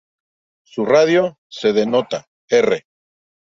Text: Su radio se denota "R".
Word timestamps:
Su 0.65 0.83
radio 0.87 1.37
se 1.47 1.73
denota 1.73 2.25
"R". 2.49 2.87